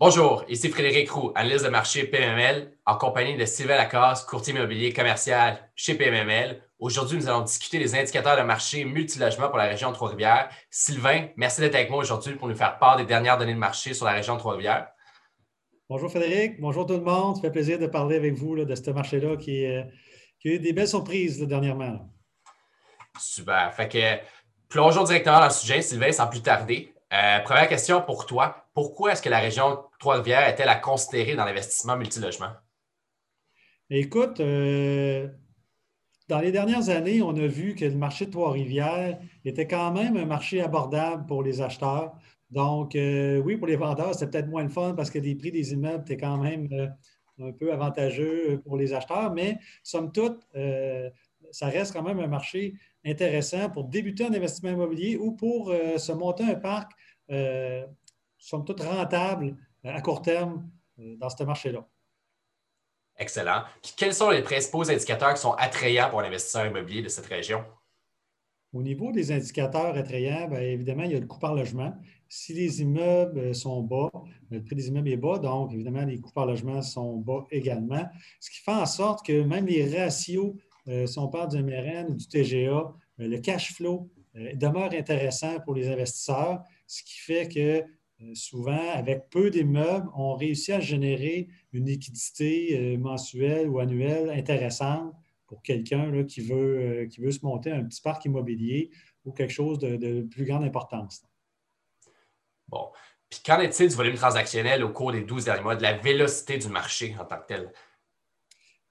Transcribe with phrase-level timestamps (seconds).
[0.00, 4.92] Bonjour, ici Frédéric Roux, analyste de marché PMML, en compagnie de Sylvain Lacasse, courtier immobilier
[4.92, 6.62] commercial chez PMML.
[6.78, 10.50] Aujourd'hui, nous allons discuter des indicateurs de marché multilogement pour la région de Trois-Rivières.
[10.70, 13.92] Sylvain, merci d'être avec moi aujourd'hui pour nous faire part des dernières données de marché
[13.92, 14.86] sur la région de Trois-Rivières.
[15.90, 17.34] Bonjour Frédéric, bonjour tout le monde.
[17.34, 19.82] Ça fait plaisir de parler avec vous de ce marché-là qui, euh,
[20.38, 22.08] qui, a eu des belles surprises dernièrement.
[23.18, 23.74] Super.
[23.74, 24.24] Fait que
[24.68, 26.94] plongeons directement dans le sujet, Sylvain, sans plus tarder.
[27.12, 28.68] Euh, première question pour toi.
[28.74, 32.50] Pourquoi est-ce que la région Trois-Rivières est-elle à considérer dans l'investissement multilogement?
[33.88, 35.28] Écoute, euh,
[36.28, 40.18] dans les dernières années, on a vu que le marché de Trois-Rivières était quand même
[40.18, 42.14] un marché abordable pour les acheteurs.
[42.50, 45.50] Donc, euh, oui, pour les vendeurs, c'était peut-être moins le fun parce que les prix
[45.50, 46.68] des immeubles étaient quand même
[47.40, 50.46] un peu avantageux pour les acheteurs, mais somme toute,
[51.50, 56.12] ça reste quand même un marché intéressant pour débuter en investissement immobilier ou pour se
[56.12, 56.92] monter un parc
[57.30, 57.86] euh,
[58.38, 61.86] sont toutes rentables euh, à court terme euh, dans ce marché-là.
[63.18, 63.64] Excellent.
[63.96, 67.64] quels sont les principaux indicateurs qui sont attrayants pour l'investisseur immobilier de cette région?
[68.72, 71.94] Au niveau des indicateurs attrayants, bien, évidemment, il y a le coût par logement.
[72.28, 74.10] Si les immeubles sont bas,
[74.50, 78.06] le prix des immeubles est bas, donc évidemment, les coûts par logement sont bas également.
[78.38, 80.54] Ce qui fait en sorte que même les ratios,
[81.06, 84.10] si on parle du MRN ou du TGA, le cash flow
[84.54, 87.84] demeure intéressant pour les investisseurs ce qui fait que
[88.20, 94.30] euh, souvent, avec peu d'immeubles, on réussit à générer une liquidité euh, mensuelle ou annuelle
[94.30, 95.14] intéressante
[95.46, 98.90] pour quelqu'un qui, veut, euh, qui veut se monter un petit parc immobilier
[99.24, 101.22] ou quelque chose de, plus grande importance.
[102.66, 102.90] Bon.
[103.30, 106.58] Puis qu'en est-il du volume transactionnel au cours des 12 derniers mois, de la vélocité
[106.58, 107.72] du marché en tant que tel?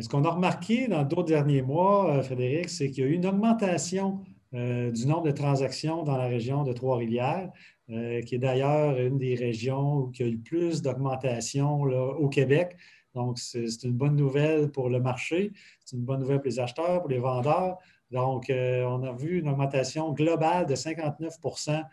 [0.00, 3.26] Ce qu'on a remarqué dans d'autres derniers mois, Frédéric, c'est qu'il y a eu une
[3.26, 4.20] augmentation
[4.52, 7.50] du nombre de transactions dans la région de Trois-Rivières.
[7.92, 12.76] Euh, qui est d'ailleurs une des régions qui a eu plus d'augmentation au Québec.
[13.14, 15.52] Donc, c'est une bonne nouvelle pour le marché,
[15.84, 17.76] c'est une bonne nouvelle pour les acheteurs, pour les vendeurs.
[18.10, 21.84] Donc, euh, on a vu une augmentation globale de 59%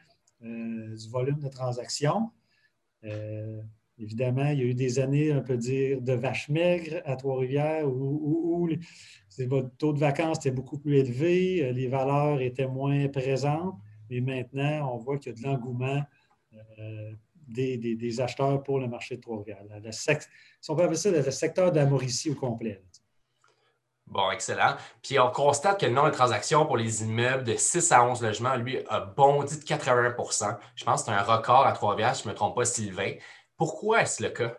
[0.43, 2.31] euh, du volume de transactions.
[3.99, 7.87] Évidemment, il y a eu des années, on peut dire, de vaches maigres à Trois-Rivières
[7.87, 8.69] où, où,
[9.45, 13.75] votre taux de vacances était beaucoup plus élevé, les valeurs étaient moins présentes.
[14.09, 16.03] Mais maintenant, on voit qu'il y a de l'engouement
[16.79, 17.11] euh,
[17.47, 19.63] des, acheteurs pour le marché de Trois-Rivières.
[19.91, 22.83] Si on peut appeler ça le secteur de la au complet.
[24.09, 24.75] Bon, excellent.
[25.03, 28.23] Puis on constate que le nombre de transactions pour les immeubles de 6 à 11
[28.23, 32.23] logements, lui, a bondi de 80% Je pense que c'est un record à Trois-Rivières, si
[32.23, 33.13] je ne me trompe pas, Sylvain.
[33.59, 34.57] Pourquoi est-ce le cas?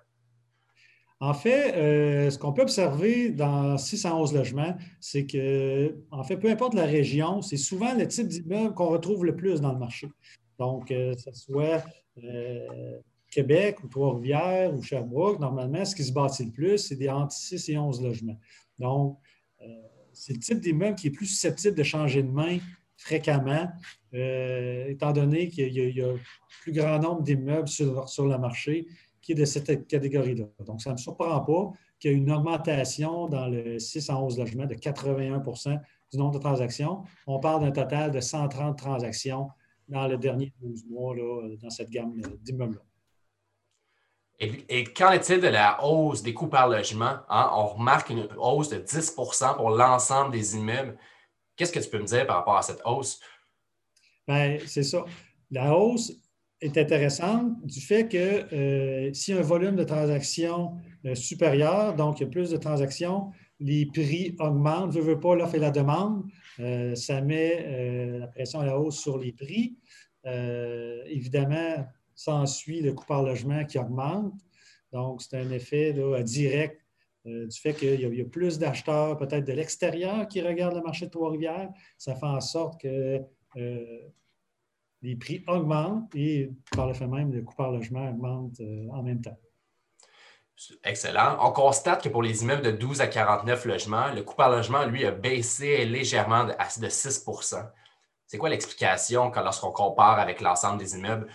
[1.20, 6.50] En fait, euh, ce qu'on peut observer dans 611 logements, c'est que, en fait, peu
[6.50, 10.08] importe la région, c'est souvent le type d'immeuble qu'on retrouve le plus dans le marché.
[10.58, 11.82] Donc, que euh, ce soit
[12.22, 12.98] euh,
[13.30, 17.32] Québec ou Trois-Rivières ou Sherbrooke, normalement, ce qui se bâtit le plus, c'est des entre
[17.32, 18.38] 6 et 11 logements.
[18.78, 19.18] Donc,
[20.12, 22.58] c'est le type d'immeuble qui est plus susceptible de changer de main
[23.00, 23.66] fréquemment,
[24.12, 26.18] étant donné qu'il y, a un
[26.62, 28.86] plus grand nombre d'immeubles sur, le marché
[29.22, 30.44] qui est de cette catégorie-là.
[30.66, 34.20] Donc, ça ne me surprend pas qu'il y ait une augmentation dans le 6 à
[34.20, 35.80] 11 logements de 81%
[36.12, 37.04] du nombre de transactions.
[37.26, 39.48] On parle d'un total de 130 transactions
[39.88, 41.14] dans le dernier 12 mois
[41.60, 42.82] dans cette gamme d'immeubles-là.
[44.42, 47.16] Et, qu'en est-il de la hausse des coûts par logement?
[47.28, 47.50] Hein?
[47.52, 50.96] On remarque une hausse de 10% pour l'ensemble des immeubles.
[51.60, 53.20] Qu'est-ce que tu peux me dire par rapport à cette hausse?
[54.26, 55.04] Bien, c'est ça.
[55.50, 56.10] La hausse,
[56.62, 60.72] est intéressante du fait que euh, si un volume de transactions
[61.04, 65.34] euh, supérieur, donc il y a plus de transactions, les prix augmentent, ne veut pas
[65.34, 66.24] l'offre et la demande,
[66.60, 69.76] euh, ça met la pression à la hausse sur les prix.
[70.24, 74.32] évidemment, ça suit le coût par logement qui augmente.
[74.92, 75.94] Donc, c'est un effet
[76.24, 76.80] direct
[77.24, 81.10] du fait qu'il y, a plus d'acheteurs peut-être de l'extérieur qui regardent le marché de
[81.10, 81.68] Trois-Rivières.
[81.98, 83.20] Ça fait en sorte que
[85.02, 89.02] les prix augmentent et par le fait même, le coût par logement augmente euh, en
[89.02, 89.38] même temps.
[90.84, 91.38] Excellent.
[91.40, 94.84] On constate que pour les immeubles de 12 à 49 logements, le coût par logement,
[94.84, 97.66] lui, a baissé légèrement de, 6%
[98.26, 101.28] C'est quoi l'explication lorsqu'on compare avec l'ensemble des immeubles?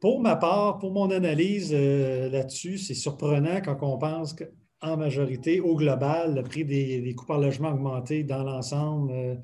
[0.00, 5.60] Pour ma part, pour mon analyse euh, là-dessus, c'est surprenant quand on pense qu'en majorité,
[5.60, 9.12] au global, le prix des, coûts par logement a augmenté dans l'ensemble.
[9.12, 9.34] Euh,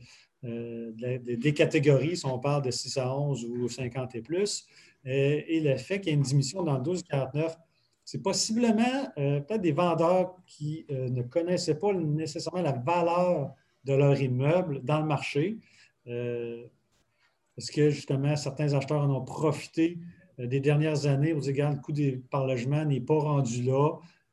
[0.44, 4.66] euh, des catégories, si on parle de 6 à 11 ou 50 et plus,
[5.04, 7.56] et le fait qu'il y ait une diminution dans 12-49,
[8.04, 13.54] c'est possiblement peut-être des vendeurs qui ne connaissaient pas nécessairement la valeur
[13.84, 15.58] de leur immeuble dans le marché.
[16.06, 19.98] Est-ce que justement certains acheteurs en ont profité
[20.38, 23.92] des dernières années, vous égard le coût des, par logement n'est pas rendu là.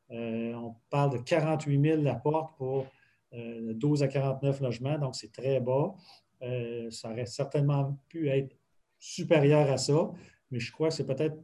[0.10, 2.88] on parle de 48 000 la porte pour
[3.32, 5.96] 12 à 49 logements, donc c'est très bas.
[6.90, 8.56] ça aurait certainement pu être
[9.00, 10.12] supérieur à ça,
[10.52, 11.38] mais je crois que c'est peut-être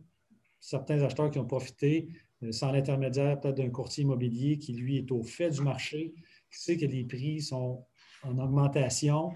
[0.59, 2.09] certains acheteurs qui ont profité
[2.51, 6.13] sans l'intermédiaire peut-être d'un courtier immobilier qui, lui, est au fait du marché,
[6.51, 7.85] qui sait que les prix sont
[8.23, 9.33] en augmentation,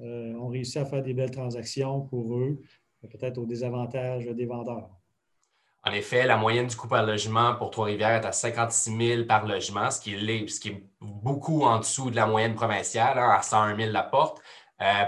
[0.00, 2.60] euh, ont réussi à faire des belles transactions pour eux,
[3.06, 4.90] peut-être au désavantage des vendeurs.
[5.84, 9.46] En effet, la moyenne du coût par logement pour Trois-Rivières est à 56 000 par
[9.46, 13.30] logement, ce qui, est, ce qui est beaucoup en dessous de la moyenne provinciale, hein,
[13.30, 14.42] à 101 000 la porte.
[14.82, 15.04] Euh,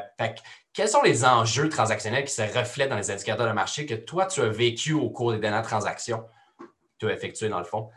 [0.73, 4.27] quels sont les enjeux transactionnels qui se reflètent dans les indicateurs de marché que toi,
[4.27, 6.25] tu as vécu au cours des dernières transactions
[6.59, 6.65] que
[6.99, 7.89] tu as effectuées dans le fond?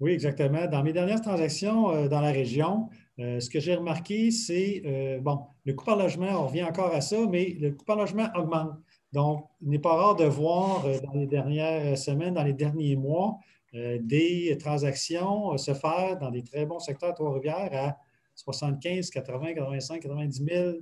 [0.00, 0.66] Oui, exactement.
[0.66, 2.88] Dans mes dernières transactions euh, dans la région,
[3.18, 7.00] euh, ce que j'ai remarqué, c'est, bon, le coût par logement, on revient encore à
[7.02, 8.72] ça, mais le coût par logement augmente.
[9.12, 13.38] Donc, il n'est pas rare de voir dans les dernières semaines, dans les derniers mois,
[13.72, 17.96] des transactions se faire dans des très bons secteurs Trois-Rivières à
[18.34, 20.72] 75, 80, 85, 90 000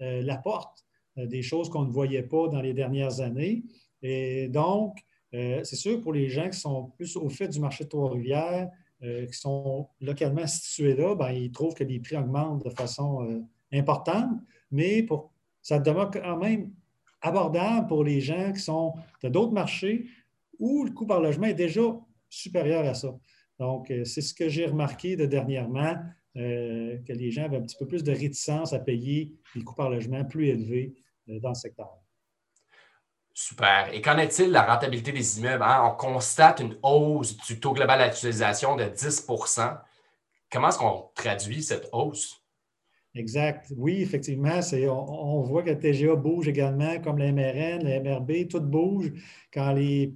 [0.00, 0.84] la porte,
[1.16, 3.62] des choses qu'on ne voyait pas dans les dernières années.
[4.02, 4.98] Et donc,
[5.34, 8.70] euh, c'est sûr, pour les gens qui sont plus au fait du marché de Trois-Rivières,
[9.02, 13.24] euh, qui sont localement situés là, ben, ils trouvent que les prix augmentent de façon
[13.24, 13.40] euh,
[13.72, 14.30] importante,
[14.70, 15.32] mais pour,
[15.62, 16.72] ça demeure quand même
[17.20, 20.06] abordable pour les gens qui sont de d'autres marchés
[20.58, 21.82] où le coût par logement est déjà
[22.28, 23.14] supérieur à ça.
[23.58, 25.96] Donc, c'est ce que j'ai remarqué de dernièrement,
[26.34, 29.90] que les gens avaient un petit peu plus de réticence à payer des coûts par
[29.90, 30.94] logement plus élevés
[31.26, 31.90] dans le secteur.
[33.34, 33.92] Super.
[33.92, 35.62] Et qu'en est-il de la rentabilité des immeubles?
[35.62, 35.88] Hein?
[35.92, 39.78] On constate une hausse du taux global d'utilisation de 10%
[40.50, 42.42] Comment est-ce qu'on traduit cette hausse?
[43.18, 43.72] Exact.
[43.76, 48.60] Oui, effectivement, on, voit que le TGA bouge également, comme la MRN, la MRB, tout
[48.60, 49.12] bouge.
[49.52, 50.14] Quand les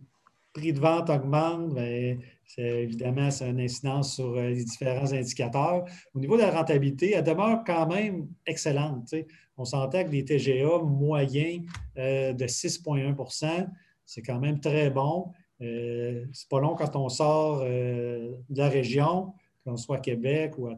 [0.53, 2.17] prix de vente augmentent, bien,
[2.57, 5.85] évidemment, c'est une incidence sur euh, les différents indicateurs.
[6.15, 9.13] Au niveau de la rentabilité, elle demeure quand même excellente.
[9.57, 11.67] On s'entend que les TGA moyens
[11.99, 13.67] euh, de 6,1%
[14.05, 15.33] c'est quand même très bon.
[15.61, 19.33] Euh, c'est pas long quand on sort de la région,
[19.65, 20.77] qu'on soit à Québec ou à,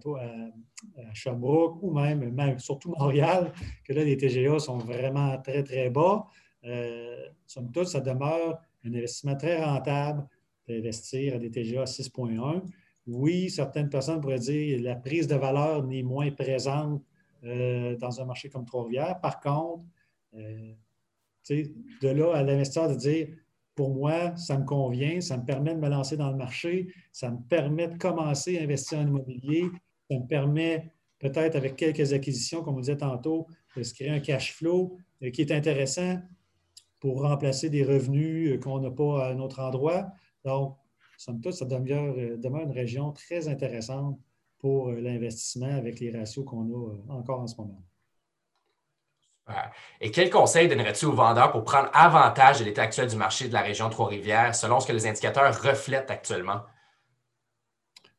[1.13, 3.53] Sherbrooke ou même, surtout Montréal,
[3.85, 6.27] que là, les TGA sont vraiment très, très bas.
[7.47, 10.27] somme toute, ça demeure un investissement très rentable
[10.69, 12.63] d'investir à des TGA à 6,1.
[13.07, 17.03] Oui, certaines personnes pourraient dire que la prise de valeur n'est moins présente
[17.45, 19.21] euh, dans un marché comme Trois-Rivières.
[19.21, 19.85] Par contre,
[20.35, 20.73] euh,
[21.51, 23.29] de là à l'investisseur de dire
[23.75, 27.31] pour moi, ça me convient, ça me permet de me lancer dans le marché, ça
[27.31, 29.65] me permet de commencer à investir en immobilier,
[30.11, 34.21] ça me permet peut-être avec quelques acquisitions, comme on disait tantôt, de se créer un
[34.21, 36.19] cash flow euh, qui est intéressant
[37.01, 40.07] pour remplacer des revenus qu'on n'a pas à un autre endroit.
[40.45, 40.77] Donc,
[41.19, 44.19] somme toute, ça demeure, euh, demeure une région très intéressante
[44.59, 47.83] pour euh, l'investissement avec les ratios qu'on a euh, encore en ce moment.
[50.01, 53.53] Et quel conseil donnerais-tu aux vendeurs pour prendre avantage de l'état actuel du marché de
[53.53, 56.63] la région Trois-Rivières selon ce que les indicateurs reflètent actuellement?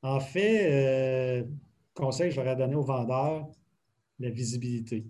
[0.03, 1.47] En fait, le
[1.95, 3.47] conseil que j'aurais donné aux vendeurs,
[4.19, 5.03] la visibilité.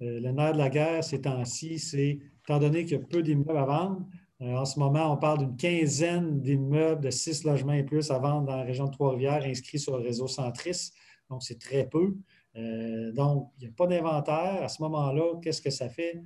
[0.00, 3.56] le nerf de la guerre ces temps-ci, c'est, étant donné qu'il y a peu d'immeubles
[3.56, 4.06] à vendre,
[4.42, 8.18] euh, en ce moment, on parle d'une quinzaine d'immeubles de six logements et plus à
[8.18, 10.90] vendre dans la région de Trois-Rivières inscrits sur le réseau Centris.
[11.30, 12.16] Donc, c'est très peu.
[12.56, 14.62] Euh, donc, il n'y a pas d'inventaire.
[14.62, 16.22] À ce moment-là, qu'est-ce que ça fait?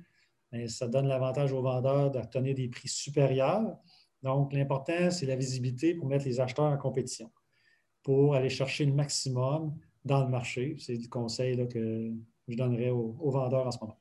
[0.51, 3.77] Ben, ça donne l'avantage aux vendeurs d'obtenir des prix supérieurs.
[4.23, 7.31] Donc, l'important, c'est la visibilité pour mettre les acheteurs en compétition,
[8.03, 10.75] pour aller chercher le maximum dans le marché.
[10.79, 12.11] C'est du conseil que
[12.47, 13.97] je donnerais aux vendeurs en ce moment.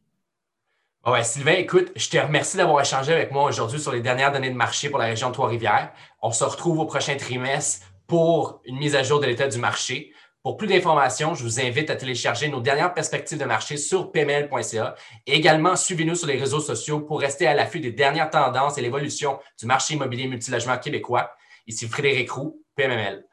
[1.06, 4.50] Ouais, Sylvain, écoute, je te remercie d'avoir échangé avec moi aujourd'hui sur les dernières données
[4.50, 5.92] de marché pour la région de Trois-Rivières.
[6.20, 10.12] On se retrouve au prochain trimestre pour une mise à jour de l'état du marché.
[10.46, 14.94] Pour plus d'informations, je vous invite à télécharger nos dernières perspectives de marché sur pml.ca.
[15.26, 18.80] Et également, suivez-nous sur les réseaux sociaux pour rester à l'affût des dernières tendances et
[18.80, 21.32] l'évolution du marché immobilier multilogement québécois.
[21.66, 23.26] Ici Frédéric Roux, PMML.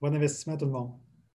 [0.00, 0.92] Bon investissement à tout le monde.